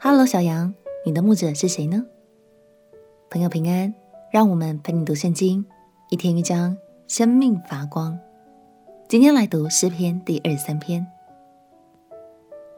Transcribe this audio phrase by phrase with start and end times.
[0.00, 0.72] 哈喽，小羊，
[1.04, 2.06] 你的牧者是谁呢？
[3.30, 3.92] 朋友平安，
[4.30, 5.66] 让我们陪你读圣经，
[6.08, 6.76] 一天一章，
[7.08, 8.16] 生命发光。
[9.08, 11.04] 今天来读诗篇第二十三篇。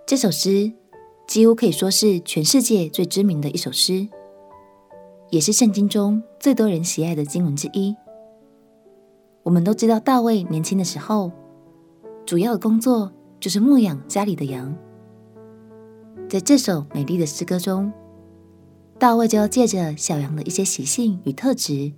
[0.06, 0.72] 这首诗
[1.26, 4.08] 几乎可以说是全世界最知名的一首诗，
[5.28, 7.94] 也是圣经中最多人喜爱的经文之一。
[9.42, 11.30] 我们都知道，大卫年轻的时候，
[12.24, 14.74] 主要的工作就是牧养家里的羊。
[16.28, 17.92] 在这首美丽的诗歌中，
[18.98, 21.92] 大卫就要借着小羊的一些习性与特质，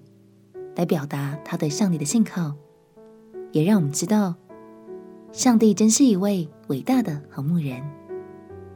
[0.77, 2.55] 来表达他对上帝的信靠，
[3.53, 4.35] 也让我们知道，
[5.33, 7.83] 上帝真是一位伟大的好牧人。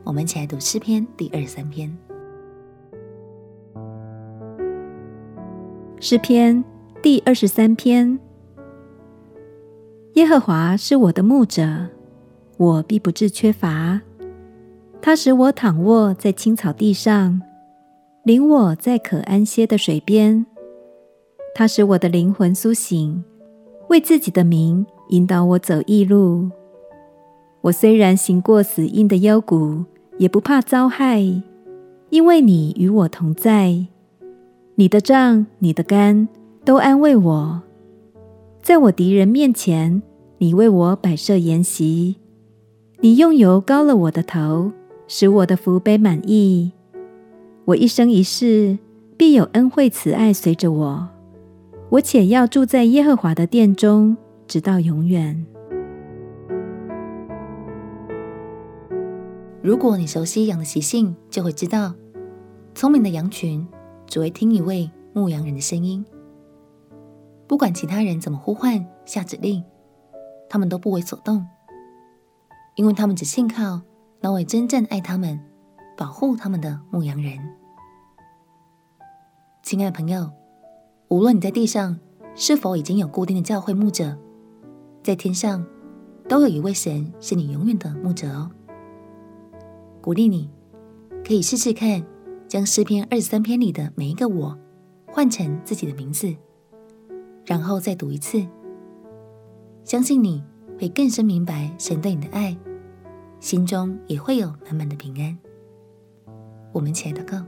[0.04, 1.96] 我们一起来读诗篇第二十三篇。
[5.98, 6.62] 诗篇
[7.02, 8.18] 第二十三篇。
[10.14, 11.88] 耶和华是我的牧者，
[12.56, 14.00] 我必不致缺乏。
[15.06, 17.40] 他使我躺卧在青草地上，
[18.24, 20.44] 领我在可安歇的水边。
[21.54, 23.22] 他使我的灵魂苏醒，
[23.88, 26.50] 为自己的名引导我走义路。
[27.60, 29.84] 我虽然行过死荫的幽谷，
[30.18, 31.20] 也不怕遭害，
[32.10, 33.86] 因为你与我同在。
[34.74, 36.26] 你的杖、你的竿
[36.64, 37.62] 都安慰我。
[38.60, 40.02] 在我敌人面前，
[40.38, 42.16] 你为我摆设筵席，
[42.98, 44.72] 你用油膏了我的头，
[45.08, 46.72] 使我的福杯满溢。
[47.64, 48.78] 我一生一世
[49.16, 51.08] 必有恩惠慈爱随着我，
[51.90, 55.46] 我且要住在耶和华的殿中，直到永远。
[59.62, 61.94] 如果你熟悉羊的习性，就会知道，
[62.74, 63.66] 聪明的羊群
[64.06, 66.04] 只会听一位牧羊人的声音。
[67.48, 69.64] 不管其他人怎么呼唤、下指令，
[70.48, 71.44] 他们都不为所动，
[72.76, 73.80] 因为他们只信靠
[74.26, 75.38] 那位真正爱他们、
[75.96, 77.38] 保护他们的牧羊人。
[79.62, 80.28] 亲爱的朋友，
[81.06, 81.96] 无论你在地上
[82.34, 84.18] 是否已经有固定的教会牧者，
[85.00, 85.64] 在天上
[86.28, 88.50] 都有一位神是你永远的牧者哦。
[90.02, 90.50] 鼓励你，
[91.24, 92.04] 可以试试看，
[92.48, 94.58] 将诗篇二十三篇里的每一个我
[95.06, 96.34] 换成自己的名字。
[97.44, 98.44] 然后再读一次，
[99.84, 100.42] 相信你
[100.80, 102.58] 会更深明白神对你的爱，
[103.40, 105.38] 心中也会有满满的平安。
[106.72, 107.44] 我们一起来祷告，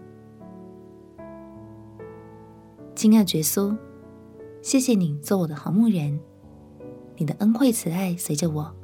[2.94, 3.76] 亲爱的耶稣，
[4.62, 6.18] 谢谢你做我的好牧人，
[7.16, 8.74] 你的恩惠慈爱随着我，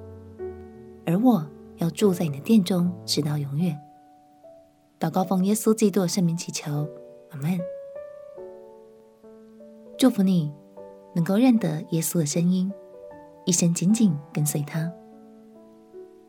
[1.07, 3.79] 而我要住在你的殿中，直到永远。
[4.99, 6.89] 祷告奉耶稣基督的圣名祈求，
[7.31, 7.59] 阿门。
[9.99, 10.53] 祝福你。
[11.17, 12.73] 能够认得耶稣的声音，
[13.45, 14.93] 一生紧紧跟随他，